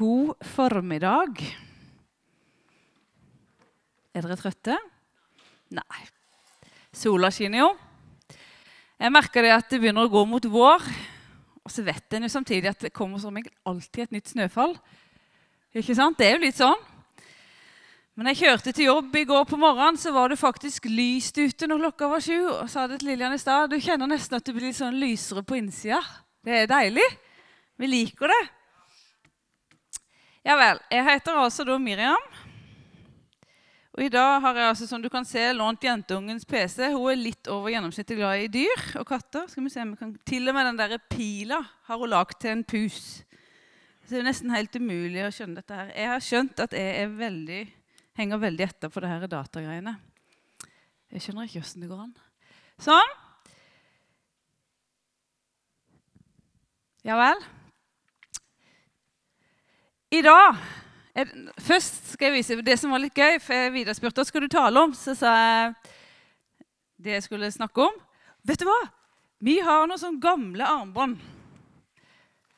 [0.00, 1.42] God formiddag.
[4.16, 4.76] Er dere trøtte?
[5.76, 6.04] Nei.
[6.96, 7.70] Sola skinner jo.
[9.00, 10.86] Jeg merker det at det begynner å gå mot vår.
[11.60, 14.72] Og så vet en jo samtidig at det kommer som alltid et nytt snøfall.
[15.76, 16.16] Ikke sant?
[16.16, 16.86] Det er jo litt sånn.
[18.16, 21.68] Men jeg kjørte til jobb i går på morgenen, så var det faktisk lyst ute
[21.68, 22.38] når klokka var sju.
[22.54, 23.68] Og sa det til Lillian i stad.
[23.68, 26.00] Du kjenner nesten at det blir litt sånn lysere på innsida.
[26.40, 27.04] Det er deilig.
[27.76, 28.40] Vi liker det.
[30.46, 30.78] Ja vel.
[30.88, 32.30] Jeg heter altså da Miriam.
[33.90, 36.86] Og I dag har jeg altså, som du kan se, lånt jenteungens PC.
[36.94, 39.44] Hun er litt over gjennomsnittet glad i dyr og katter.
[39.50, 40.14] Skal vi se om vi kan...
[40.24, 41.58] Til og med den der pila
[41.90, 43.20] har hun lagd til en pus.
[44.06, 45.92] Så det er nesten helt umulig å skjønne dette her.
[45.92, 47.60] Jeg har skjønt at jeg veldig,
[48.22, 49.98] henger veldig etter på det her datagreiene.
[51.12, 52.16] Jeg skjønner ikke åssen det går an.
[52.80, 53.16] Sånn.
[57.04, 57.50] Ja vel.
[60.10, 60.56] I dag
[61.14, 61.28] er,
[61.62, 63.38] Først skal jeg vise det som var litt gøy.
[63.38, 64.94] for Vidar spurte hva skulle du tale om.
[64.94, 65.74] Så sa jeg
[66.98, 68.00] det jeg skulle snakke om.
[68.42, 68.80] Vet du hva?
[69.40, 71.20] Vi har noen sånne gamle armbånd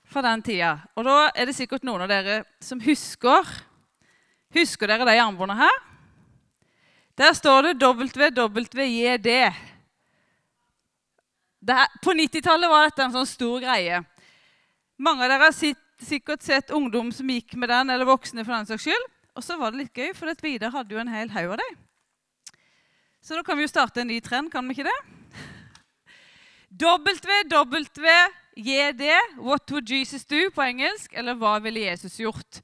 [0.09, 0.79] fra den tida.
[0.97, 3.53] Og da er det sikkert noen av dere som husker
[4.53, 5.77] Husker dere de armbåndene her?
[7.17, 9.31] Der står det WWJD.
[12.05, 14.03] på 90-tallet var dette en sånn stor greie.
[15.01, 18.55] Mange av dere har sitt sikkert sett ungdom som gikk med den, eller voksne for
[18.55, 19.07] den saks skyld.
[19.37, 21.59] Og så var det litt gøy, for at Vidar hadde jo en hel haug av
[21.63, 21.75] dem.
[23.23, 25.01] Så da kan vi jo starte en ny trend, kan vi ikke det?
[26.83, 27.55] WWJD,
[29.39, 32.61] What would Jesus do på engelsk, eller Hva ville Jesus gjort?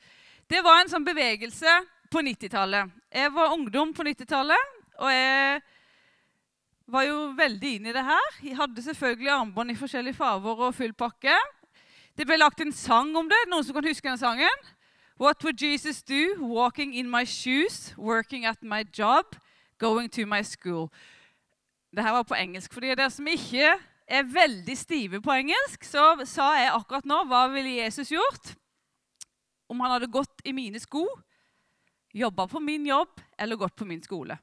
[0.48, 1.68] Det var en sånn bevegelse
[2.10, 2.88] på 90-tallet.
[3.12, 5.60] Jeg var ungdom på 90-tallet, og jeg
[6.88, 8.28] var jo veldig inn i det her.
[8.40, 11.36] Jeg hadde selvfølgelig armbånd i forskjellige farger og full pakke.
[12.18, 13.38] Det ble lagt en sang om det.
[13.46, 14.64] Noen som kan huske den sangen?
[15.22, 16.34] What would Jesus do?
[16.42, 19.36] Walking in my shoes, working at my job,
[19.78, 20.88] going to my school.
[21.94, 22.74] Dette var på engelsk.
[22.74, 23.70] For dere som ikke
[24.08, 28.56] er veldig stive på engelsk, så sa jeg akkurat nå hva ville Jesus gjort
[29.70, 31.04] om han hadde gått i mine sko,
[32.16, 34.34] jobba på min jobb eller gått på min skole.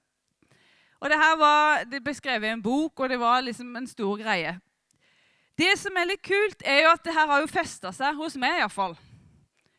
[1.02, 3.88] Og Det her var, det ble skrevet i en bok, og det var liksom en
[3.90, 4.56] stor greie.
[5.56, 8.36] Det som er litt kult, er jo at det her har jo festa seg hos
[8.40, 8.98] meg iallfall.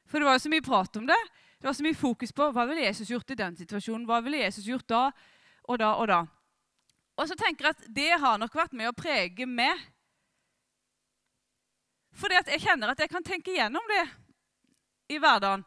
[0.08, 1.18] For det var jo så mye prat om det.
[1.60, 4.06] Det var så mye fokus på hva ville Jesus gjort i den situasjonen.
[4.08, 5.02] Hva ville Jesus gjort da
[5.66, 6.22] og da og da.
[7.16, 9.80] Og så tenker jeg at det har nok vært med å prege meg.
[12.16, 14.04] Fordi jeg kjenner at jeg kan tenke gjennom det
[15.12, 15.64] i hverdagen.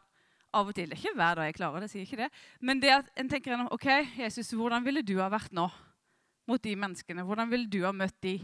[0.50, 0.90] Av og til.
[0.90, 2.26] Det er ikke hver dag jeg klarer det, sier ikke det.
[2.58, 3.86] Men det at en tenker gjennom ok,
[4.18, 5.68] Jesus, hvordan ville du ha vært nå
[6.50, 7.22] mot de menneskene?
[7.22, 8.40] Hvordan ville du ha møtt de?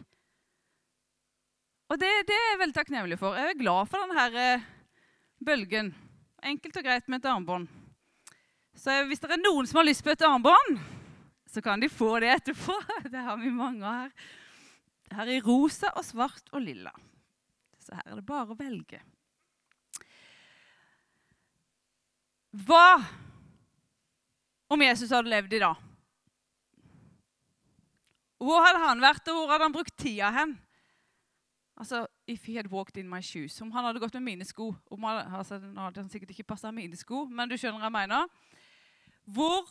[1.87, 3.37] Og det, det, er jeg veldig takknemlig for.
[3.39, 4.65] Jeg er glad for denne eh,
[5.47, 5.93] bølgen.
[6.43, 7.69] Enkelt og greit med et armbånd.
[8.77, 10.81] Så hvis det er noen som har lyst på et armbånd,
[11.47, 12.75] så kan de få det etterpå.
[13.13, 14.11] Det har vi mange her.
[15.15, 16.91] Her er rosa og svart og lilla.
[17.79, 19.01] Så her er det bare å velge.
[22.67, 22.99] Hva
[24.75, 25.83] om Jesus hadde levd i dag?
[28.43, 30.57] Hvor hadde han vært, og hvor hadde han brukt tida hen?
[31.77, 33.61] Altså, If he had walked in my shoes.
[33.63, 36.49] Om han hadde gått med mine sko om han, altså, Nå hadde han sikkert ikke
[36.55, 38.31] passa mine sko, men du skjønner hva jeg mener.
[39.27, 39.69] Hvor,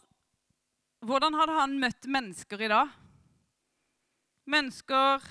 [1.03, 2.93] hvordan hadde han møtt mennesker i dag?
[4.45, 5.25] Mennesker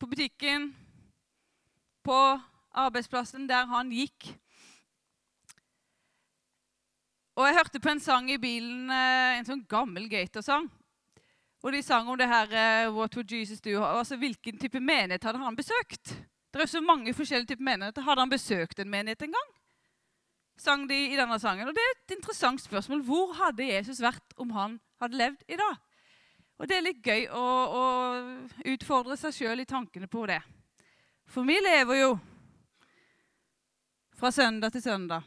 [0.00, 0.70] på butikken,
[2.06, 2.18] på
[2.70, 4.30] arbeidsplassen, der han gikk.
[7.36, 10.70] Og Jeg hørte på en sang i bilen, eh, en sånn gammel Gator-sang.
[11.60, 13.82] Og de sang om det her uh, What would Jesus do?
[13.84, 16.14] Altså, Hvilken type menighet hadde han besøkt?
[16.50, 18.02] Det er så mange forskjellige typer menigheter.
[18.02, 19.50] Hadde han besøkt en menighet en gang?
[20.58, 21.68] Sang de i denne sangen.
[21.68, 23.04] Og Det er et interessant spørsmål.
[23.06, 25.76] Hvor hadde Jesus vært om han hadde levd i dag?
[26.58, 27.44] Og Det er litt gøy å,
[27.80, 27.84] å
[28.72, 30.40] utfordre seg sjøl i tankene på det.
[31.30, 32.10] For vi lever jo
[34.18, 35.22] fra søndag til søndag.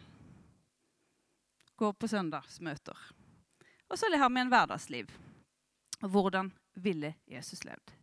[1.77, 2.97] Går på søndagsmøter.
[3.89, 5.09] Og så har vi en hverdagsliv.
[6.03, 7.93] Hvordan ville Jesus levd?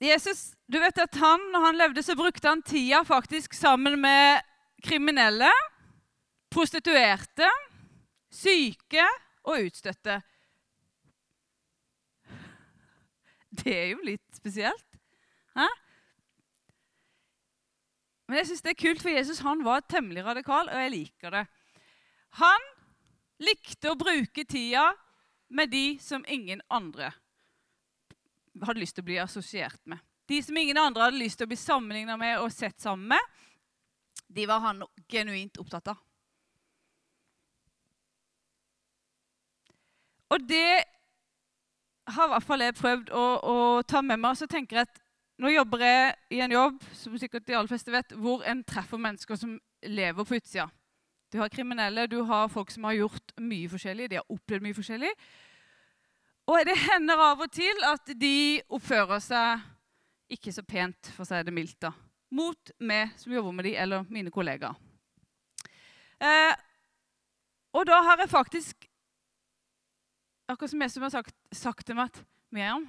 [0.00, 4.42] Jesus, du vet at han, Når han levde, så brukte han tida faktisk sammen med
[4.84, 5.50] kriminelle,
[6.50, 7.48] prostituerte,
[8.30, 9.06] syke
[9.42, 10.20] og utstøtte.
[13.54, 14.98] Det er jo litt spesielt.
[15.54, 15.66] Hæ?
[18.28, 21.34] Men jeg syns det er kult, for Jesus han var temmelig radikal, og jeg liker
[21.34, 21.44] det.
[22.40, 22.70] Han
[23.42, 24.90] likte å bruke tida
[25.48, 27.10] med de som ingen andre
[28.62, 29.98] hadde lyst til å bli assosiert med.
[30.30, 33.32] De som ingen andre hadde lyst til å bli sammenligna med og sett sammen med,
[34.34, 36.00] de var han genuint opptatt av.
[40.34, 40.82] Og det
[42.14, 44.38] har i hvert fall jeg prøvd å, å ta med meg.
[44.38, 45.02] Så tenker jeg at
[45.42, 49.00] nå jobber jeg i en jobb som sikkert de aller fleste vet, hvor en treffer
[49.00, 50.68] mennesker som lever på utsida.
[51.34, 54.04] Du har kriminelle, du har folk som har gjort mye forskjellig.
[54.12, 55.08] De har opplevd mye forskjellig.
[56.46, 59.64] Og det hender av og til at de oppfører seg
[60.36, 61.90] ikke så pent, for å si det mildt, da,
[62.38, 64.78] mot meg som jobber med de, eller mine kollegaer.
[66.22, 66.54] Eh,
[67.74, 68.86] og da har jeg faktisk
[70.46, 72.18] Akkurat som jeg som har sagt, sagt til meg at
[72.52, 72.84] Miriam,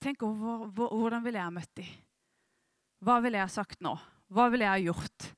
[0.00, 1.88] tenk over hvordan ville jeg ha møtt dem?
[3.02, 3.96] Hva ville jeg ha sagt nå?
[4.30, 5.32] Hva ville jeg ha gjort?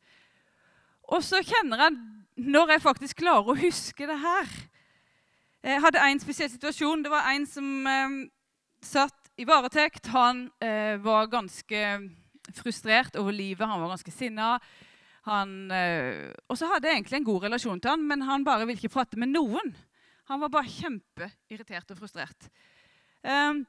[1.13, 1.97] Og så kjenner jeg,
[2.45, 4.49] når jeg faktisk klarer å huske det her
[5.65, 7.05] Jeg hadde en spesiell situasjon.
[7.05, 8.17] Det var en som eh,
[8.85, 10.11] satt i varetekt.
[10.13, 11.85] Han eh, var ganske
[12.59, 13.65] frustrert over livet.
[13.65, 14.59] Han var ganske sinna.
[15.25, 18.77] Eh, og så hadde jeg egentlig en god relasjon til han, men han bare ville
[18.77, 19.73] ikke prate med noen.
[20.29, 22.51] Han var bare kjempeirritert og frustrert.
[23.25, 23.65] Um,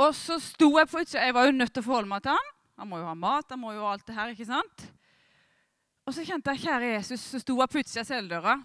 [0.00, 1.26] og så sto jeg på utsida.
[1.26, 2.50] Jeg var jo nødt til å forholde meg til han.
[2.80, 4.32] Han må jo ha mat, han må jo ha alt det her.
[4.32, 4.88] ikke sant?
[6.06, 8.56] Og så kjente jeg, kjære Jesus, så sto utsida av celledøra.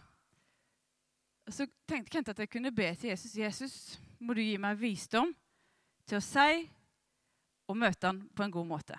[1.48, 3.36] Og så tenkte jeg at jeg kunne be til Jesus.
[3.38, 3.76] Jesus,
[4.20, 5.30] må du gi meg visdom
[6.08, 6.66] til å si
[7.68, 8.98] og møte han på en god måte.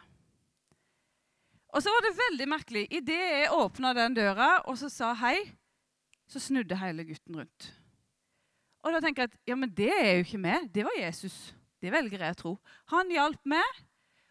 [1.68, 2.86] Og så var det veldig merkelig.
[2.94, 5.36] Idet jeg åpna den døra og så sa hei,
[6.28, 7.68] så snudde hele gutten rundt.
[8.84, 10.68] Og da tenker jeg at ja, men det er jo ikke meg.
[10.72, 11.36] Det var Jesus.
[11.82, 12.52] Det velger jeg å tro.
[12.94, 13.82] Han hjalp meg,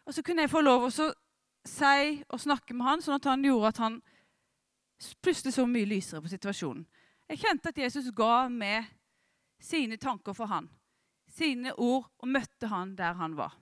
[0.08, 0.92] og så kunne jeg få lov å
[1.68, 4.00] si og snakke med han, sånn at han gjorde at han
[5.22, 6.84] plutselig så mye lysere på situasjonen.
[7.28, 8.88] Jeg kjente at Jesus ga med
[9.62, 10.68] sine tanker for han,
[11.28, 13.54] sine ord, og møtte han der han var.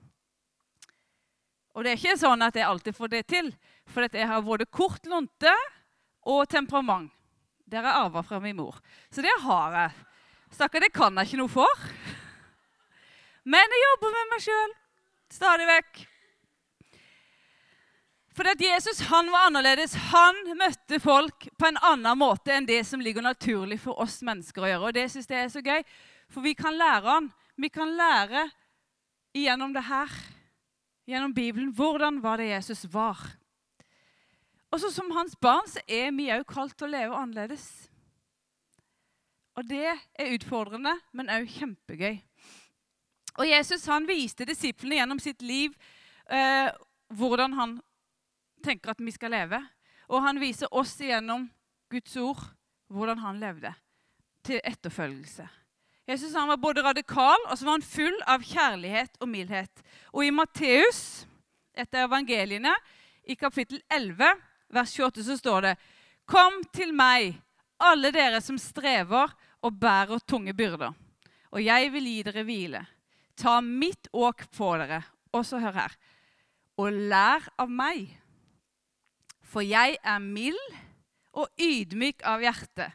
[1.75, 3.51] Og det er ikke sånn at jeg alltid får det til,
[3.85, 5.53] for jeg har både kort lunte
[6.25, 7.11] og temperament.
[7.67, 8.79] Det har jeg arva fra min mor.
[9.11, 10.05] Så det har jeg.
[10.55, 11.87] Stakkar, det kan jeg ikke noe for.
[13.43, 14.73] Men jeg jobber med meg sjøl
[15.31, 15.99] stadig vekk.
[18.37, 19.95] For at Jesus han var annerledes.
[20.11, 24.61] Han møtte folk på en annen måte enn det som ligger naturlig for oss mennesker
[24.61, 24.89] å gjøre.
[24.91, 25.81] Og det syns jeg er så gøy,
[26.29, 27.31] for vi kan lære han.
[27.57, 28.45] Vi kan lære
[29.33, 30.13] gjennom det her,
[31.09, 33.17] gjennom Bibelen, hvordan var det Jesus var.
[34.69, 37.65] Og så Som hans barn så er vi òg kalt til å leve annerledes.
[39.57, 42.19] Og det er utfordrende, men òg kjempegøy.
[43.37, 45.73] Og Jesus han viste disiplene gjennom sitt liv
[46.29, 46.69] eh,
[47.17, 47.77] hvordan han
[48.67, 49.59] tenker at vi skal leve.
[50.11, 51.47] Og han viser oss gjennom
[51.91, 52.43] Guds ord
[52.91, 53.73] hvordan han levde,
[54.47, 55.47] til etterfølgelse.
[56.07, 59.83] Jesus han var både radikal og så var han full av kjærlighet og mildhet.
[60.15, 61.25] Og i Matteus,
[61.75, 62.71] etter evangeliene,
[63.27, 64.23] i kapittel 11,
[64.71, 65.73] vers 28 så står det
[66.27, 67.35] Kom til meg,
[67.83, 70.95] alle dere som strever og bærer tunge byrder,
[71.51, 72.81] og jeg vil gi dere hvile.
[73.37, 75.03] Ta mitt åk på dere.
[75.35, 75.93] Og så hør her.
[76.81, 78.07] Og lær av meg,
[79.47, 80.59] for jeg er mild
[81.37, 82.89] og ydmyk av hjerte.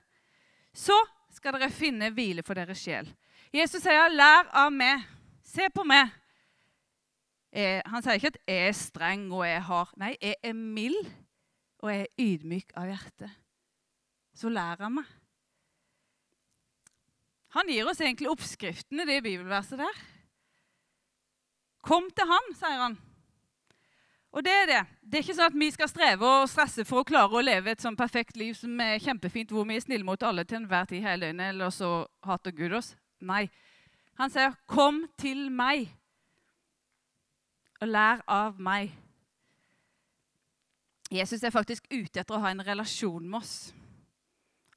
[0.73, 0.97] Så
[1.33, 3.09] skal dere finne hvile for deres sjel.
[3.53, 5.05] Jesus sier, 'Lær av meg.
[5.45, 6.13] Se på meg.'
[7.53, 11.11] Eh, han sier ikke at jeg er streng og jeg har Nei, jeg er mild
[11.85, 13.29] og jeg er ydmyk av hjerte,
[14.32, 15.11] så lær han meg.
[17.53, 19.99] Han gir oss egentlig oppskriftene, det bibelverset der.
[21.85, 22.97] Kom til han, sier han.
[24.32, 24.81] Og det er det.
[25.05, 27.74] Det er ikke sånn at vi skal streve og stresse for å klare å leve
[27.74, 30.89] et sånn perfekt liv som er kjempefint, hvor vi er snille mot alle til enhver
[30.89, 31.91] tid hele døgnet, eller så
[32.24, 32.94] hater Gud oss.
[33.20, 33.51] Nei.
[34.19, 35.89] Han sier, 'Kom til meg
[37.81, 38.93] og lær av meg'.
[41.10, 43.74] Jesus er faktisk ute etter å ha en relasjon med oss.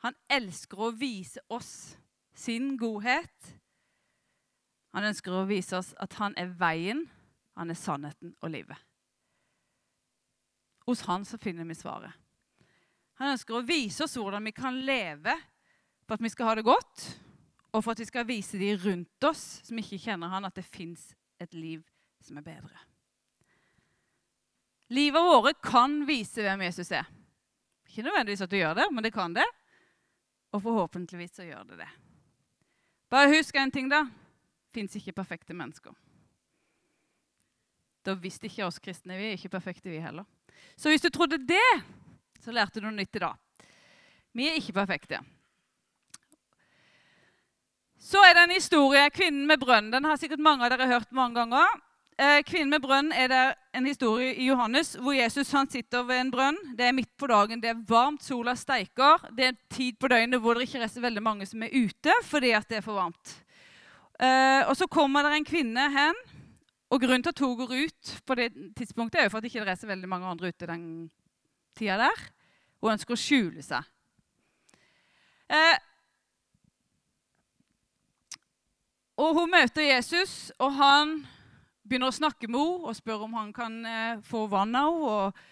[0.04, 1.98] Han elsker å vise oss
[2.34, 3.56] sin godhet.
[4.94, 7.10] Han ønsker å vise oss at han er veien,
[7.56, 8.78] han er sannheten og livet.
[10.86, 12.14] Hos han så finner vi svaret.
[13.20, 15.34] Han ønsker å vise oss hvordan vi kan leve
[16.06, 17.06] for at vi skal ha det godt,
[17.74, 20.68] og for at vi skal vise de rundt oss som ikke kjenner han, at det
[20.68, 21.10] fins
[21.42, 21.82] et liv
[22.24, 22.84] som er bedre.
[24.94, 27.08] Livet vårt kan vise hvem Jesus er.
[27.90, 29.46] Ikke nødvendigvis at du gjør det, men det kan det.
[30.54, 31.90] Og forhåpentligvis så gjør det det.
[33.10, 34.06] Bare husk en ting, da.
[34.76, 35.96] Fins ikke perfekte mennesker.
[38.06, 39.18] Da visste ikke oss kristne.
[39.18, 40.28] Vi er ikke perfekte, vi heller.
[40.78, 41.72] Så hvis du trodde det,
[42.44, 43.36] så lærte du noe nytt i dag.
[44.36, 45.22] Vi er ikke perfekte.
[48.06, 49.10] Så er det en historie.
[49.10, 49.94] Kvinnen med brønnen.
[49.94, 51.80] Den har sikkert mange av dere hørt mange ganger.
[52.16, 53.40] Eh, kvinnen med brønn er det
[53.76, 56.60] en historie i Johannes hvor Jesus han sitter ved en brønn.
[56.78, 59.26] Det er midt på dagen, det er varmt, sola steiker.
[59.36, 61.76] Det er en tid på døgnet hvor det ikke er så veldig mange som er
[61.76, 63.34] ute fordi at det er for varmt.
[64.16, 66.24] Eh, og Så kommer det en kvinne hen.
[66.90, 69.52] Og Grunnen til at hun går ut på det tidspunktet, er jo for at det
[69.54, 70.86] ikke er så veldig mange andre ute den
[71.78, 72.26] tida der.
[72.82, 73.88] Hun ønsker å skjule seg.
[75.50, 75.78] Eh,
[79.18, 81.18] og Hun møter Jesus, og han
[81.86, 85.12] begynner å snakke med henne og spør om han kan eh, få vann av henne.
[85.12, 85.46] Og,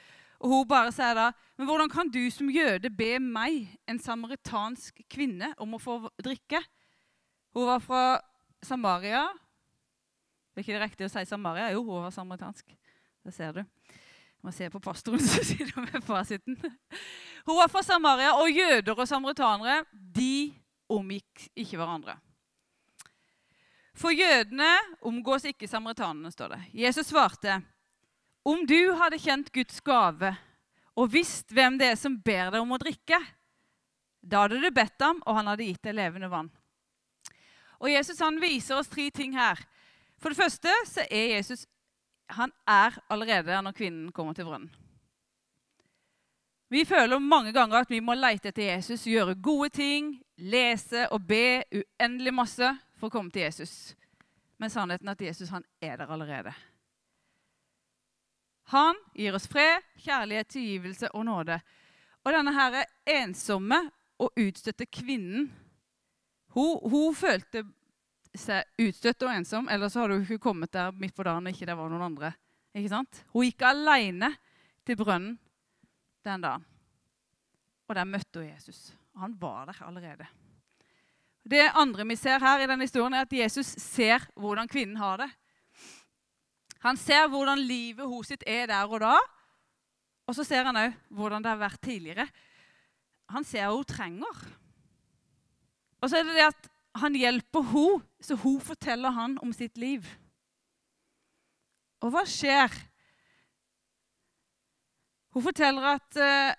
[0.43, 5.53] hun bare sier da Men hvordan kan du som jøde be meg, en samaritansk kvinne,
[5.55, 6.59] om å få drikke?
[7.55, 8.03] Hun var fra
[8.59, 9.23] Samaria.
[10.53, 11.71] Det er ikke det riktig å si Samaria?
[11.73, 12.75] Jo, hun var samaritansk.
[13.25, 13.63] Det ser du.
[13.63, 16.59] Jeg må se på pastoren som sitter med fasiten.
[17.47, 20.53] Hun var fra Samaria, og jøder og samaritanere de
[20.93, 22.19] omgikk ikke hverandre.
[23.97, 24.69] For jødene
[25.05, 26.61] omgås ikke samaritanene, står det.
[26.85, 27.61] Jesus svarte,
[28.45, 30.33] om du hadde kjent Guds gave
[30.93, 33.17] og visst hvem det er som ber deg om å drikke,
[34.21, 36.51] da hadde du bedt ham, og han hadde gitt deg levende vann.
[37.83, 39.59] Og Jesus han viser oss tre ting her.
[40.23, 41.65] For det første så er Jesus
[42.31, 44.71] han er allerede der når kvinnen kommer til brønnen.
[46.71, 51.27] Vi føler mange ganger at vi må leite etter Jesus, gjøre gode ting, lese og
[51.27, 53.93] be uendelig masse for å komme til Jesus.
[54.57, 56.53] Men sannheten er at Jesus han er der allerede.
[58.71, 61.59] Han gir oss fred, kjærlighet, tilgivelse og nåde.
[62.23, 62.79] Og denne her
[63.19, 63.83] ensomme
[64.17, 65.51] og utstøtte kvinnen
[66.53, 67.65] hun, hun, følte
[68.33, 71.53] seg utstøtt og ensom, eller så hadde hun ikke kommet der midt på dagen og
[71.53, 72.33] ikke det var noen andre.
[72.73, 73.21] Ikke sant?
[73.33, 74.31] Hun gikk alene
[74.85, 75.35] til brønnen
[76.25, 76.65] den dagen.
[77.87, 78.87] Og der møtte hun Jesus.
[79.21, 80.25] Han var der allerede.
[81.43, 85.19] Det andre vi ser her i denne historien, er at Jesus ser hvordan kvinnen har
[85.21, 85.29] det.
[86.83, 89.17] Han ser hvordan livet hos sitt er der og da.
[90.27, 92.27] Og så ser han òg hvordan det har vært tidligere.
[93.31, 94.43] Han ser hva hun trenger.
[96.03, 96.69] Og så er det det at
[97.01, 100.05] han hjelper henne, så hun forteller han om sitt liv.
[102.03, 102.71] Og hva skjer?
[105.33, 106.51] Hun forteller at uh,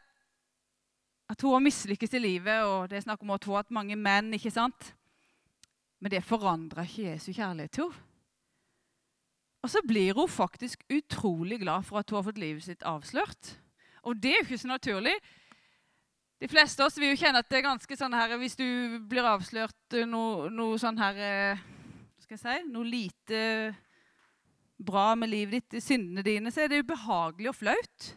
[1.30, 3.74] at hun har mislykkes i livet, og det er snakk om at hun har hatt
[3.74, 4.34] mange menn.
[4.36, 4.92] ikke sant?
[6.00, 8.10] Men det forandrer ikke Jesu kjærlighet til henne.
[9.64, 13.54] Og så blir hun faktisk utrolig glad for at hun har fått livet sitt avslørt.
[14.04, 15.14] Og det er jo ikke så naturlig.
[16.42, 18.66] De fleste av oss vil jo kjenne at det er ganske sånn her Hvis du
[19.08, 21.62] blir avslørt noe, noe sånn her eh,
[22.24, 23.40] skal jeg si, Noe lite
[24.84, 28.08] bra med livet ditt, syndene dine, så er det ubehagelig og flaut.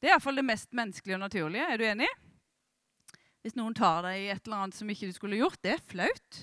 [0.00, 1.66] Det er iallfall det mest menneskelige og naturlige.
[1.68, 2.08] Er du enig?
[3.44, 5.84] Hvis noen tar deg i et eller annet som ikke du skulle gjort, det er
[5.92, 6.40] flaut.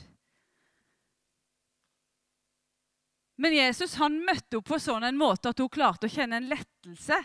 [3.42, 6.52] Men Jesus han møtte opp på sånn en måte at hun klarte å kjenne en
[6.52, 7.18] lettelse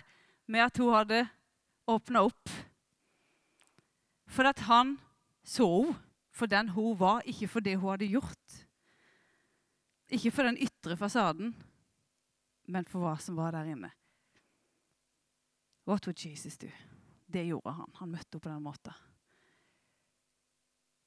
[0.48, 1.20] med at hun hadde
[1.92, 2.56] åpna opp.
[4.28, 4.96] For at han
[5.42, 5.96] så henne
[6.38, 8.58] for den hun var, ikke for det hun hadde gjort.
[10.08, 11.54] Ikke for den ytre fasaden,
[12.68, 13.90] men for hva som var der inne.
[15.88, 16.68] What would Jesus do?
[17.26, 17.92] Det gjorde han.
[17.98, 18.92] Han møtte henne på den måten.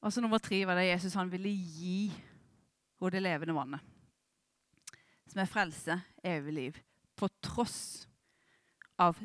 [0.02, 2.12] Og så Nummer tre var det Jesus han ville gi
[2.98, 3.82] henne det levende vannet.
[5.30, 6.80] Som er frelse, evig liv.
[7.16, 8.08] På tross
[8.98, 9.18] av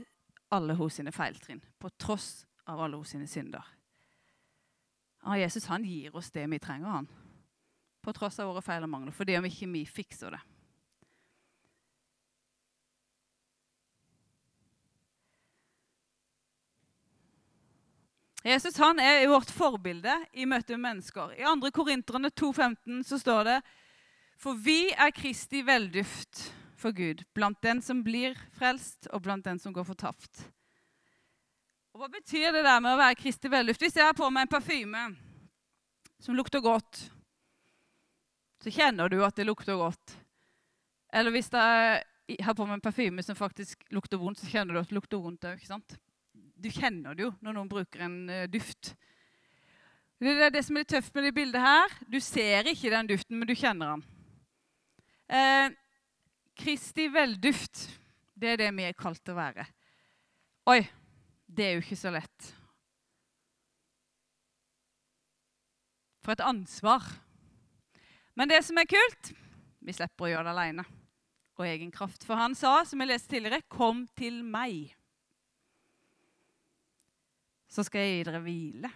[0.53, 1.65] alle hos sine feiltrinn.
[1.81, 3.65] På tross av alle hos sine synder.
[5.27, 7.09] Ja, Jesus han gir oss det vi trenger, han.
[8.03, 9.15] På tross av våre feil og mangler.
[9.15, 10.43] Fordi om ikke vi fikser det.
[18.47, 21.33] Jesus han er vårt forbilde i møte med mennesker.
[21.35, 21.73] I 2.
[21.75, 23.57] Korinterne 2,15 så står det
[24.39, 29.59] For vi er Kristi velduft for Gud, blant den som blir frelst, og blant den
[29.59, 30.45] som går fortapt.
[31.97, 33.81] Og Hva betyr det der med å være Kristi velluft?
[33.81, 35.05] Hvis jeg har på meg en parfyme
[36.21, 36.99] som lukter godt,
[38.61, 40.13] så kjenner du at det lukter godt.
[41.09, 44.81] Eller hvis jeg har på meg en parfyme som faktisk lukter vondt, så kjenner du
[44.83, 45.65] at det lukter vondt òg
[46.37, 48.93] du kjenner det jo når noen bruker en uh, duft.
[50.21, 51.97] Det er det som er tøft med det bildet her.
[52.13, 54.05] Du ser ikke den duften, men du kjenner den.
[55.29, 55.73] Eh,
[56.61, 57.87] Kristi velduft,
[58.37, 59.69] det er det vi er kalt til å være.
[60.73, 60.81] Oi,
[61.47, 62.51] det er jo ikke så lett.
[66.27, 67.07] For et ansvar.
[68.35, 69.33] Men det som er kult,
[69.81, 70.87] vi slipper å gjøre det alene.
[71.57, 72.27] Og egen kraft.
[72.27, 74.93] For han sa, som jeg leste tidligere, 'Kom til meg'
[77.77, 78.91] så skal jeg gi dere hvile.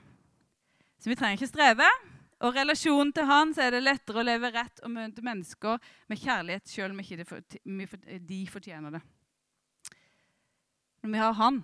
[1.01, 1.91] Så vi trenger ikke streve.
[2.41, 5.77] og relasjonen til Han så er det lettere å leve rett og møte mennesker
[6.09, 7.27] med kjærlighet selv om ikke
[8.25, 9.01] de fortjener det.
[11.03, 11.61] Når vi har Han,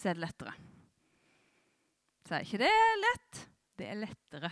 [0.00, 0.54] så er det lettere.
[2.24, 3.40] Så er ikke det lett.
[3.76, 4.50] Det er lettere.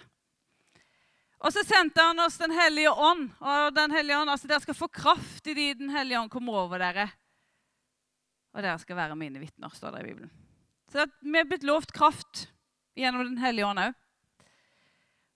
[1.38, 3.31] Og så sendte han oss Den hellige ånd.
[3.40, 6.64] Og den hellige ånd, altså Dere skal få kraft i de Den hellige ånd kommer
[6.64, 7.07] over dere.
[8.52, 10.33] Og dere skal være mine vitner, står det i Bibelen.
[10.93, 12.49] Så vi er blitt lovt kraft
[12.99, 13.97] gjennom Den hellige ånd òg.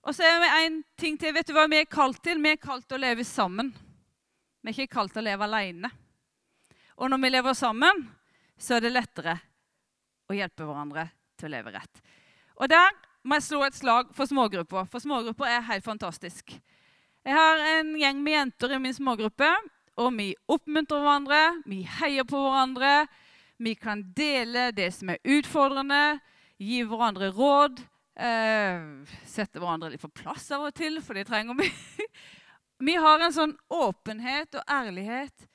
[0.03, 1.33] Og så er det en ting til.
[1.33, 2.41] Vet du hva vi er kalt til?
[2.43, 3.71] Vi er kalt til å leve sammen.
[4.61, 5.89] Vi er ikke kalt til å leve alene.
[6.99, 8.03] Og når vi lever sammen,
[8.59, 9.37] så er det lettere
[10.29, 11.07] å hjelpe hverandre
[11.39, 12.03] til å leve rett.
[12.59, 12.91] Og der
[13.23, 16.55] må jeg slå et slag for smågrupper, for smågrupper er helt fantastisk.
[17.23, 19.47] Jeg har en gjeng med jenter i min smågruppe,
[20.01, 23.05] og vi oppmuntrer hverandre, vi heier på hverandre.
[23.63, 26.19] Vi kan dele det som er utfordrende,
[26.57, 27.79] gi hverandre råd.
[28.13, 28.81] Eh,
[29.29, 31.69] sette hverandre litt på plass av og til, for det trenger vi.
[32.89, 35.47] vi har en sånn åpenhet og ærlighet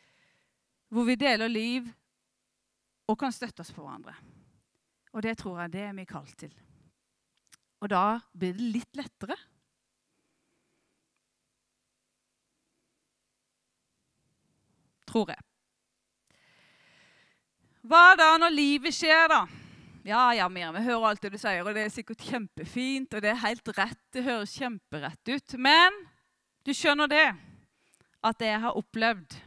[0.88, 1.90] hvor vi deler liv
[3.08, 4.16] og kan støtte oss på hverandre.
[5.14, 6.52] Og det tror jeg det er vi kalt til.
[7.80, 9.36] Og da blir det litt lettere.
[15.08, 15.44] Tror jeg.
[17.88, 19.46] Hva da når livet skjer, da?
[20.08, 23.22] Ja, ja, Miriam, jeg hører alt det du sier, og det er sikkert kjempefint, og
[23.24, 24.00] det er helt rett.
[24.12, 25.56] Det høres kjemperett ut.
[25.60, 25.96] Men
[26.64, 27.26] du skjønner det,
[28.24, 29.38] at jeg har opplevd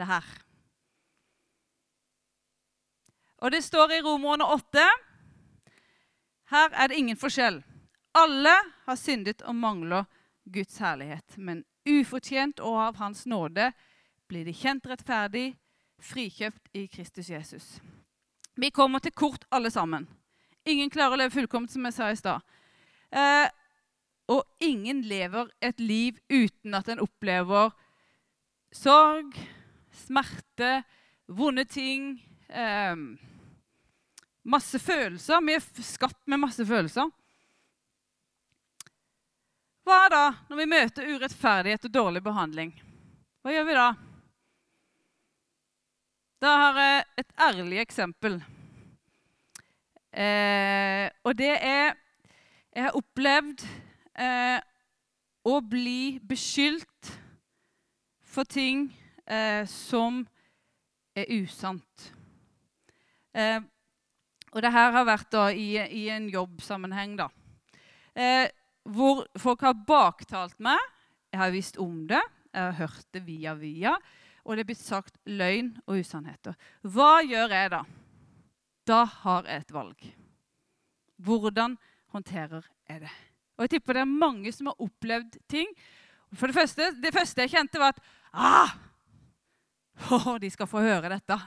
[0.00, 0.26] det her.
[3.42, 4.84] Og det står i Romerne 8
[6.52, 7.62] her er det ingen forskjell.
[8.14, 8.52] Alle
[8.84, 10.04] har syndet og mangler
[10.44, 11.38] Guds herlighet.
[11.38, 13.70] Men ufortjent og av Hans nåde
[14.28, 15.54] blir de kjent rettferdig,
[16.02, 17.66] frikjøpt i Kristus Jesus.
[18.56, 20.06] Vi kommer til kort, alle sammen.
[20.68, 22.44] Ingen klarer å leve fullkomment, som jeg sa i stad.
[23.10, 23.48] Eh,
[24.28, 27.72] og ingen lever et liv uten at en opplever
[28.76, 29.32] sorg,
[30.04, 30.82] smerte,
[31.28, 32.18] vonde ting.
[32.48, 32.96] Eh,
[34.42, 35.42] Masse følelser.
[35.46, 37.10] Vi er skapt med masse følelser.
[39.86, 42.72] Hva da når vi møter urettferdighet og dårlig behandling?
[43.42, 43.86] Hva gjør vi da?
[46.42, 48.40] Da har jeg et ærlig eksempel.
[50.12, 51.94] Eh, og det er
[52.72, 53.62] Jeg har opplevd
[54.16, 54.60] eh,
[55.44, 57.10] å bli beskyldt
[58.24, 58.86] for ting
[59.26, 60.22] eh, som
[61.12, 62.06] er usant.
[64.52, 67.28] Og det her har vært da, i, i, en jobbsammenheng, da.
[68.12, 68.50] Eh,
[68.84, 70.80] hvor folk har baktalt meg.
[71.32, 72.20] Jeg har visst om det.
[72.52, 73.94] Jeg har hørt det via via.
[74.44, 76.56] Og det er blitt sagt løgn og usannheter.
[76.82, 77.82] Hva gjør jeg da?
[78.90, 80.08] Da har jeg et valg.
[81.22, 81.78] Hvordan
[82.12, 83.12] håndterer jeg det?
[83.56, 85.70] Og jeg tipper det er mange som har opplevd ting.
[86.34, 88.00] For Det første, det første jeg kjente, var at
[88.32, 88.72] ah,
[90.10, 91.38] oh, de skal få høre dette.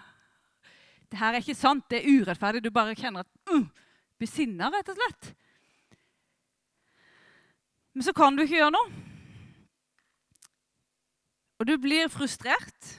[1.10, 2.64] Det her er ikke sant, det er urettferdig.
[2.66, 3.66] Du bare kjenner at uh,
[4.20, 5.32] Besinner, rett og slett.
[7.96, 9.02] Men så kan du ikke gjøre noe.
[11.60, 12.96] Og du blir frustrert.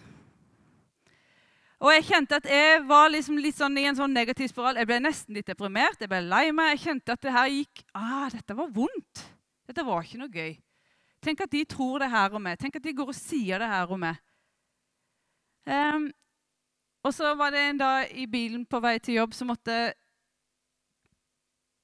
[1.77, 4.79] Og jeg kjente at jeg var liksom litt sånn i en sånn negativ spiral.
[4.81, 6.01] Jeg ble nesten litt deprimert.
[6.01, 6.73] Jeg ble lei meg.
[6.73, 9.25] Jeg kjente at det her gikk ah, Dette var vondt.
[9.69, 10.55] Dette var ikke noe gøy.
[11.27, 12.57] Tenk at de tror det her om meg.
[12.61, 14.23] Tenk at de går og sier det her om meg.
[15.67, 16.09] Um,
[17.07, 19.95] og så var det en dag i bilen på vei til jobb som måtte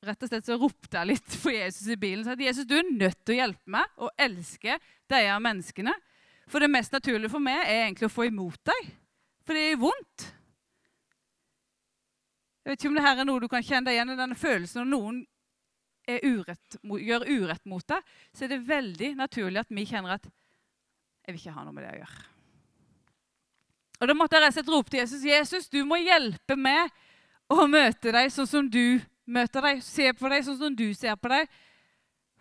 [0.02, 2.24] Rett og slett så ropte jeg litt for Jesus i bilen.
[2.26, 4.74] Så at Jesus, du er nødt til å hjelpe meg å elske
[5.06, 5.94] disse menneskene.
[6.50, 8.88] For det mest naturlige for meg er egentlig å få imot deg.
[9.46, 10.24] For det er vondt.
[12.64, 14.40] Jeg vet ikke om det her er noe du kan kjenne deg igjen i denne
[14.42, 15.22] følelsen når noen
[16.10, 18.12] urett, gjør urett mot deg.
[18.34, 21.86] Så er det veldig naturlig at vi kjenner at jeg vil ikke ha noe med
[21.86, 22.31] det å gjøre.
[24.02, 26.90] Og Da måtte jeg rett og slett rope til Jesus Jesus, du må hjelpe meg
[27.46, 28.98] å møte deg sånn som du
[29.30, 29.82] møter deg.
[29.86, 31.46] Se på deg sånn som du ser på deg.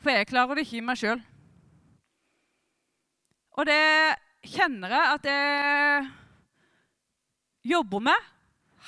[0.02, 1.22] For jeg klarer det ikke i meg sjøl.
[3.62, 3.78] Og det
[4.50, 6.10] kjenner jeg at jeg
[7.76, 8.34] jobber med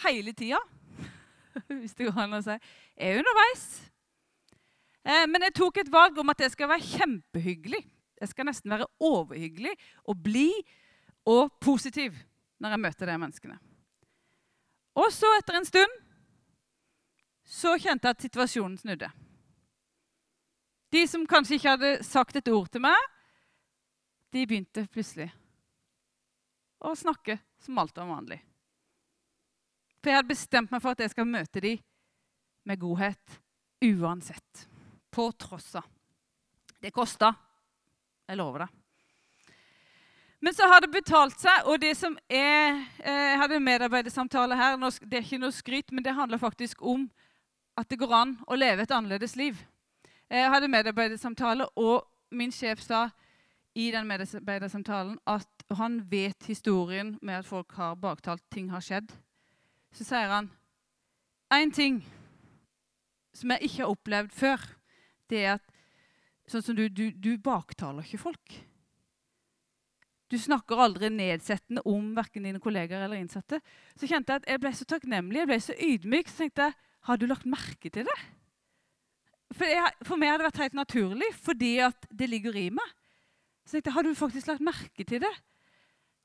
[0.08, 0.58] hele tida.
[1.70, 2.58] Hvis det går an å si.
[2.98, 3.70] Jeg er underveis.
[5.06, 7.86] Eh, men jeg tok et valg om at jeg skal være kjempehyggelig.
[8.18, 9.78] Jeg skal nesten være overhyggelig
[10.10, 10.78] og blid
[11.30, 12.18] og positiv
[12.64, 13.60] når jeg møter de menneskene.
[14.96, 16.00] Og så, etter en stund,
[17.44, 19.10] så kjente jeg at situasjonen snudde.
[20.94, 23.10] De som kanskje ikke hadde sagt et ord til meg,
[24.34, 25.28] de begynte plutselig
[26.84, 28.40] å snakke som alt var vanlig.
[30.00, 31.82] For jeg hadde bestemt meg for at jeg skal møte dem
[32.68, 33.40] med godhet
[33.84, 34.68] uansett.
[35.14, 35.86] På tross av.
[36.82, 37.30] Det kosta.
[38.28, 38.83] Jeg lover det.
[40.44, 44.58] Men så har det betalt seg, og det som er eh, Jeg hadde en medarbeidersamtale
[44.60, 44.74] her.
[45.00, 47.06] Det er ikke noe skryt, men det handler faktisk om
[47.80, 49.56] at det går an å leve et annerledes liv.
[50.28, 52.04] Jeg hadde medarbeidersamtale, og
[52.36, 53.06] min sjef sa
[53.74, 59.16] i den medarbeidersamtalen at han vet historien med at folk har baktalt, ting har skjedd.
[59.96, 60.52] Så sier han
[61.56, 62.04] én ting
[63.32, 64.68] som jeg ikke har opplevd før,
[65.32, 65.74] det er at
[66.52, 68.60] sånn som du, du, du baktaler ikke folk.
[70.34, 73.60] Du snakker aldri nedsettende om verken dine kolleger eller innsatte.
[73.94, 76.32] Så kjente jeg at jeg ble så takknemlig, jeg ble så ydmyk.
[76.32, 76.78] Så tenkte jeg
[77.10, 78.20] har du lagt merke til det?
[79.54, 82.96] For, jeg, for meg har det vært helt naturlig fordi at det ligger i meg.
[83.68, 85.34] Så tenkte jeg, har du faktisk lagt merke til det?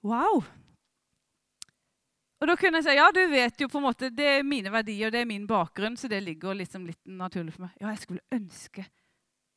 [0.06, 0.40] Wow!
[2.38, 4.70] Og da kunne jeg si ja, du vet jo på en måte, det er mine
[4.72, 7.74] verdier, det er min bakgrunn, så det ligger liksom litt naturlig for meg.
[7.82, 8.86] Ja, jeg skulle ønske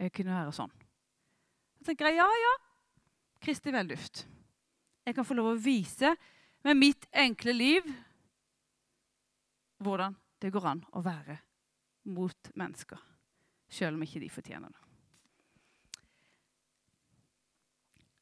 [0.01, 0.71] jeg kunne være sånn.
[1.77, 2.53] Så tenker jeg ja, ja.
[3.41, 4.23] Kristi velduft.
[5.11, 6.13] Jeg kan få lov å vise
[6.63, 7.87] med mitt enkle liv
[9.83, 11.35] hvordan det går an å være
[12.15, 12.95] mot mennesker,
[13.67, 14.79] selv om ikke de fortjener det.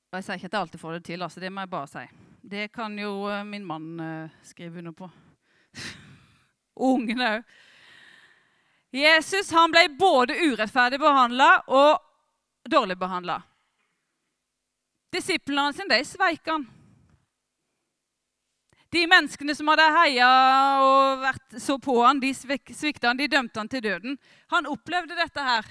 [0.10, 1.22] Og Jeg sier ikke at jeg alltid får det til.
[1.22, 2.04] altså Det må jeg bare si.
[2.42, 5.12] Det kan jo uh, min mann uh, skrive under på.
[6.90, 7.54] Ungene òg.
[8.98, 12.02] Jesus han ble både urettferdig behandla og
[12.66, 13.38] dårlig behandla.
[15.14, 16.66] Disiplene sine de sveik han.
[18.90, 20.30] De menneskene som hadde heia
[20.82, 24.18] og vært så på han, de svikta han, de dømte han til døden.
[24.50, 25.68] Han opplevde dette her,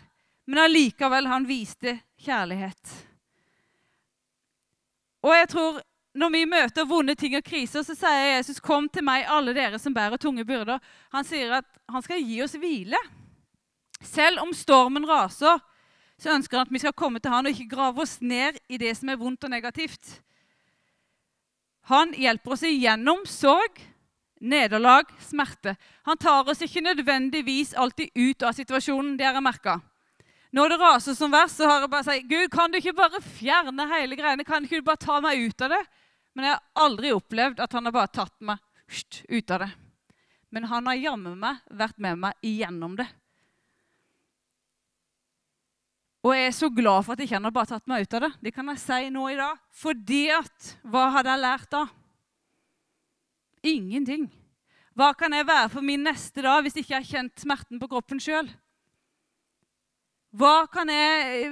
[0.46, 2.94] men allikevel han viste kjærlighet.
[5.26, 5.80] Og jeg tror
[6.18, 9.78] når vi møter vonde ting og kriser, så sier Jesus, 'Kom til meg, alle dere
[9.78, 10.80] som bærer tunge byrder.'
[11.12, 12.98] Han sier at han skal gi oss hvile.
[14.02, 15.60] Selv om stormen raser,
[16.18, 18.76] så ønsker han at vi skal komme til han og ikke grave oss ned i
[18.76, 20.22] det som er vondt og negativt.
[21.88, 23.78] Han hjelper oss igjennom sorg,
[24.40, 25.76] nederlag, smerte.
[26.04, 29.16] Han tar oss ikke nødvendigvis alltid ut av situasjonen.
[29.16, 29.78] Det har jeg merka.
[30.52, 33.20] Når det raser som verst, så har jeg bare sagt Gud, kan du ikke bare
[33.24, 34.44] fjerne hele greiene?
[34.44, 35.82] Kan du ikke bare ta meg ut av det?
[36.36, 38.60] Men jeg har aldri opplevd at han har bare tatt meg
[39.28, 39.70] ut av det.
[40.52, 43.08] Men han har jammen meg vært med meg igjennom det.
[46.26, 48.24] Og jeg er så glad for at ikke han har bare tatt meg ut av
[48.26, 48.30] det.
[48.42, 49.58] Det kan jeg si nå i dag.
[49.70, 51.84] Fordi at Hva hadde jeg lært da?
[53.68, 54.26] Ingenting.
[54.98, 57.88] Hva kan jeg være for min neste da hvis ikke jeg har kjent smerten på
[57.90, 58.48] kroppen sjøl?
[60.34, 61.46] Hva kan jeg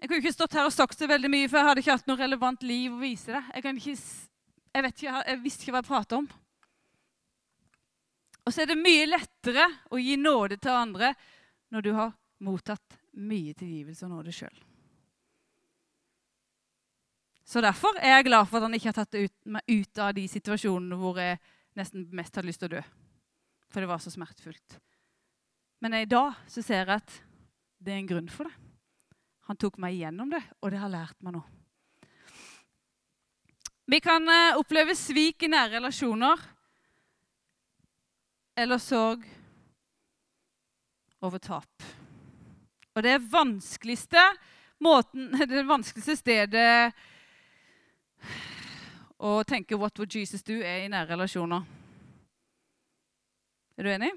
[0.00, 2.06] Jeg kunne ikke stått her og sagt så veldig mye, for jeg hadde ikke hatt
[2.08, 3.42] noe relevant liv å vise det.
[3.52, 3.96] Jeg, ikke,
[4.80, 6.28] jeg, jeg visste ikke hva jeg pratet om.
[8.46, 11.12] Og så er det mye lettere å gi nåde til andre
[11.68, 14.60] når du har mottatt mye tilgivelse og nåde sjøl.
[17.50, 20.14] Så derfor er jeg glad for at han ikke har tatt ut, meg ut av
[20.14, 21.40] de situasjonene hvor jeg
[21.78, 22.82] nesten mest hadde lyst til å dø.
[23.70, 24.78] For det var så smertefullt.
[25.82, 27.16] Men i dag så ser jeg at
[27.80, 28.54] det er en grunn for det.
[29.50, 31.48] Han tok meg igjennom det, og det har lært meg noe.
[33.90, 36.44] Vi kan eh, oppleve svik i nære relasjoner
[38.54, 39.24] eller sorg
[41.26, 41.90] over tap.
[43.00, 44.20] Og det vanskeligste
[44.84, 46.92] måten, det vanskeligste stedet
[49.16, 51.64] å tenke 'What would Jesus do?' er i nære relasjoner.
[53.78, 54.12] Er du enig?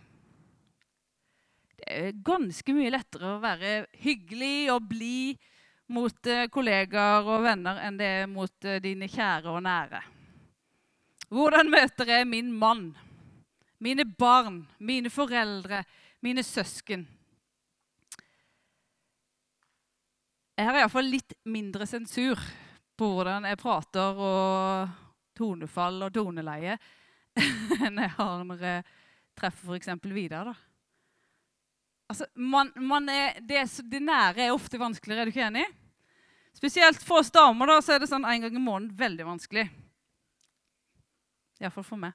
[1.79, 5.39] Det er ganske mye lettere å være hyggelig og blid
[5.87, 10.03] mot eh, kollegaer og venner enn det er mot eh, dine kjære og nære.
[11.31, 12.89] Hvordan møter jeg min mann,
[13.79, 15.85] mine barn, mine foreldre,
[16.19, 17.07] mine søsken?
[20.53, 22.37] Jeg har iallfall litt mindre sensur
[22.93, 24.91] på hvordan jeg prater og
[25.33, 26.75] tonefall og toneleie
[27.87, 28.83] enn jeg har når jeg
[29.33, 29.89] treffer f.eks.
[30.13, 30.51] Vidar.
[30.51, 30.53] da.
[32.11, 35.65] Altså, man, man er, det, det, nære er ofte vanskeligere, er du ikke enig?
[36.53, 39.65] Spesielt for oss damer da, så er det sånn en gang i måneden veldig vanskelig.
[41.63, 42.13] Iallfall for meg.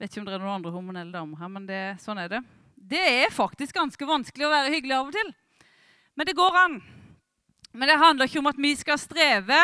[0.00, 2.42] Vet ikke om det er noen andre hormonelle damer her, men det, sånn er det.
[2.74, 5.32] Det er faktisk ganske vanskelig å være hyggelig av og til.
[6.18, 6.78] Men det går an.
[7.74, 9.60] Men det handler ikke om at vi skal streve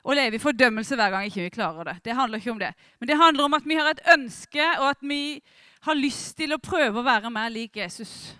[0.00, 1.96] og leve i fordømmelse hver gang ikke vi klarer det.
[2.04, 2.70] Det handler ikke om det.
[3.00, 5.40] Men det handler om at vi har et ønske, og at vi
[5.84, 8.34] har lyst til å prøve å være mer lik Jesus.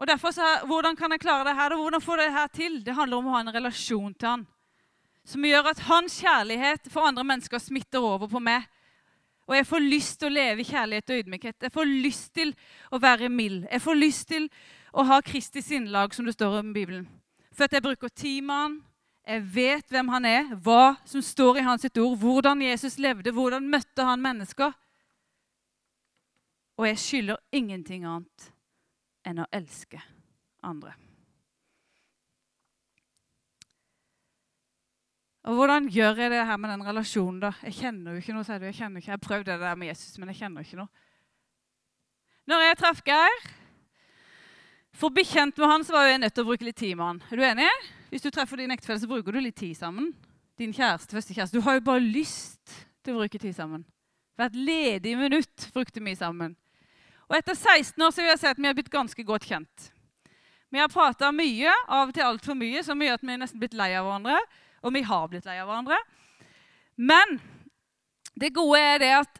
[0.00, 1.76] Og derfor så, Hvordan kan jeg klare det her?
[1.76, 2.84] Hvordan får det her til?
[2.84, 4.46] Det handler om å ha en relasjon til han.
[5.24, 8.64] Som gjør at hans kjærlighet for andre mennesker smitter over på meg.
[9.50, 11.56] Og jeg får lyst til å leve i kjærlighet og ydmykhet.
[11.66, 12.54] Jeg får lyst til
[12.90, 13.66] å være mild.
[13.70, 14.48] Jeg får lyst til
[14.92, 17.08] å ha Kristi sinnlag, som det står om i Bibelen.
[17.54, 18.78] For at jeg bruker tid med han.
[19.26, 23.68] Jeg vet hvem han er, hva som står i hans ord, hvordan Jesus levde, hvordan
[23.70, 24.72] møtte han mennesker.
[26.80, 28.50] Og jeg skylder ingenting annet
[29.28, 30.00] enn å elske
[30.64, 30.96] andre.
[35.48, 37.40] Og Hvordan gjør jeg det her med den relasjonen?
[37.40, 37.52] da?
[37.64, 38.66] Jeg kjenner jo ikke noe, sier du.
[38.68, 39.08] Jeg kjenner ikke.
[39.08, 41.06] Jeg har prøvd det der med Jesus, men jeg kjenner ikke noe.
[42.50, 43.46] Når jeg traff Geir
[44.96, 46.96] For å bli kjent med han, så var jeg nødt til å bruke litt tid
[46.96, 47.20] med han.
[47.30, 47.68] Er du enig?
[48.10, 50.10] Hvis du treffer din ektefelle, så bruker du litt tid sammen.
[50.60, 51.56] Din kjæreste, første kjæreste.
[51.56, 52.74] Du har jo bare lyst
[53.04, 53.86] til å bruke tid sammen.
[54.40, 56.56] Hvert ledig minutt brukte vi sammen.
[57.30, 59.90] Og etter 16 år så vil jeg si at vi har blitt ganske godt kjent.
[60.70, 63.62] Vi har prata mye, av og til altfor mye, så mye at vi er nesten
[63.62, 64.38] blitt lei av hverandre.
[64.86, 65.98] Og vi har blitt lei av hverandre.
[67.00, 67.38] Men
[68.38, 69.39] det gode er det at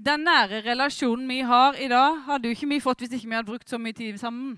[0.00, 3.36] den nære relasjonen vi har i dag, hadde jo ikke vi fått hvis ikke vi
[3.36, 4.54] hadde brukt så mye tid sammen.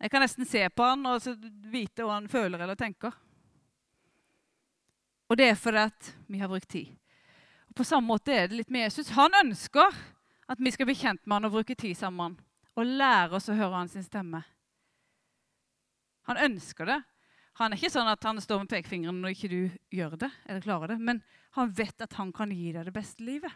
[0.00, 1.24] Jeg kan nesten se på han og
[1.72, 3.14] vite hva han føler eller tenker.
[5.26, 6.92] Og det er fordi at vi har brukt tid.
[7.68, 9.12] Og På samme måte er det litt med Jesus.
[9.16, 9.96] Han ønsker
[10.46, 12.36] at vi skal bli kjent med han og bruke tid sammen.
[12.76, 14.44] Og lære oss å høre hans stemme.
[16.30, 17.00] Han ønsker det.
[17.56, 19.60] Han er ikke sånn at han står med pekefingeren når ikke du
[19.96, 21.22] gjør det, eller klarer det, men
[21.56, 23.52] han vet at han kan gi deg det beste livet.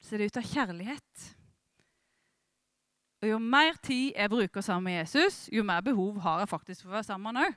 [0.00, 1.24] Så det er ut av kjærlighet.
[3.18, 6.84] Og Jo mer tid jeg bruker sammen med Jesus, jo mer behov har jeg faktisk
[6.84, 7.56] for å være sammen òg.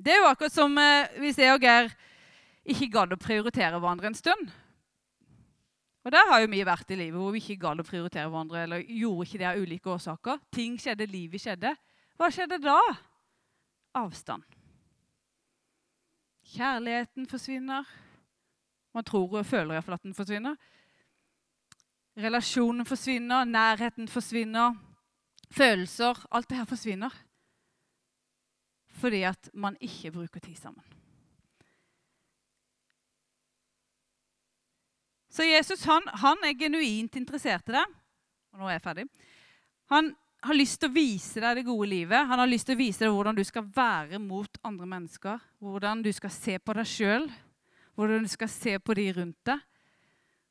[0.00, 1.90] Det er jo akkurat som eh, hvis jeg og Geir
[2.70, 4.52] ikke gadd å prioritere hverandre en stund.
[6.00, 8.62] Og Der har jo vi vært i livet hvor vi ikke gadd å prioritere hverandre.
[8.62, 10.38] eller gjorde ikke det av ulike årsaker.
[10.54, 11.74] Ting skjedde, livet skjedde.
[12.16, 12.78] Hva skjedde da?
[13.94, 14.42] avstand.
[16.46, 17.84] Kjærligheten forsvinner.
[18.94, 20.56] Man tror og føler iallfall at den forsvinner.
[22.18, 24.74] Relasjonen forsvinner, nærheten forsvinner,
[25.50, 27.14] følelser Alt det her forsvinner.
[29.00, 30.84] Fordi at man ikke bruker tid sammen.
[35.30, 37.84] Så Jesus han, han er genuint interessert i det.
[38.52, 39.04] Og nå er jeg ferdig.
[39.94, 40.10] Han
[40.42, 42.26] har lyst til å vise deg det gode livet.
[42.26, 45.38] Han har lyst til å vise deg hvordan du skal være mot andre mennesker.
[45.62, 47.28] Hvordan du skal se på deg sjøl,
[47.94, 49.60] hvordan du skal se på de rundt deg.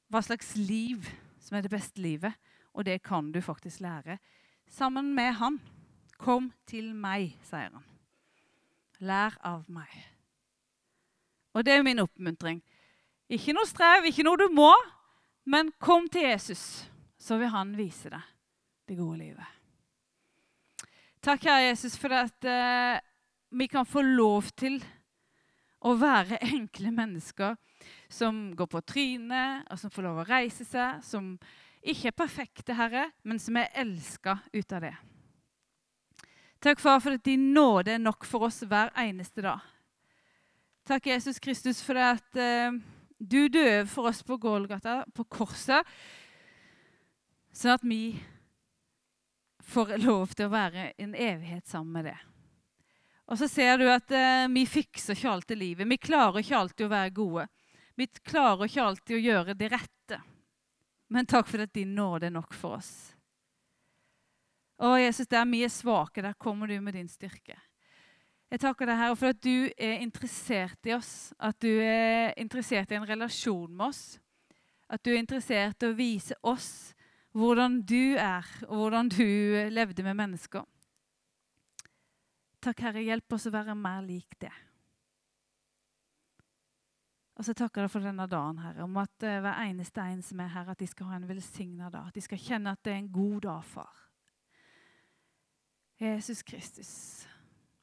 [0.10, 1.06] Hva slags liv
[1.44, 2.36] som er det beste livet.
[2.74, 4.20] Og det kan du faktisk lære
[4.70, 5.60] sammen med han.
[6.20, 7.86] Kom til meg, sier han.
[9.00, 9.92] Lær av meg.
[11.56, 12.60] Og det er min oppmuntring.
[13.30, 14.72] Ikke noe strev, ikke noe du må,
[15.50, 16.86] men kom til Jesus,
[17.18, 18.26] så vil han vise deg
[18.90, 19.56] det gode livet.
[21.22, 23.00] Takk, Herre Jesus, for at uh,
[23.52, 24.80] vi kan få lov til
[25.80, 27.58] å være enkle mennesker
[28.12, 31.36] som går på trynet, og som får lov å reise seg, som
[31.80, 34.96] ikke er perfekte, Herre, men som er elska ut av det.
[36.60, 39.64] Takk, Far, for at din nåde er nok for oss hver eneste dag.
[40.90, 42.76] Takk, Jesus Kristus, for at eh,
[43.20, 45.88] du døde for oss på Gålgata, på korset,
[47.56, 48.18] sånn at vi
[49.70, 52.18] får lov til å være en evighet sammen med det.
[53.30, 55.90] Og så ser du at eh, vi fikser ikke alltid livet.
[55.90, 57.46] Vi klarer ikke alltid å være gode.
[58.00, 60.20] Vi klarer ikke alltid å gjøre det rette.
[61.14, 62.94] Men takk for at din nåde er nok for oss.
[64.80, 67.58] Å, Jesus, der vi er svake, der kommer du med din styrke.
[68.50, 71.30] Jeg takker deg, Herre, for at du er interessert i oss.
[71.38, 74.04] At du er interessert i en relasjon med oss.
[74.90, 76.96] At du er interessert i å vise oss
[77.38, 79.28] hvordan du er, og hvordan du
[79.70, 80.66] levde med mennesker.
[82.60, 84.52] Takk, Herre, hjelp oss å være mer lik det.
[87.40, 90.42] Og så takker jeg for denne dagen, Herre, om at uh, hver eneste en som
[90.44, 92.10] er her, at de skal ha en velsigna dag.
[92.10, 94.04] At de skal kjenne at det er en god dag, far.
[96.00, 96.92] Jesus Kristus,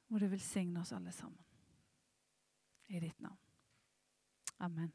[0.08, 1.40] må du velsigne oss alle sammen.
[2.88, 3.40] I ditt navn.
[4.60, 4.92] Amen.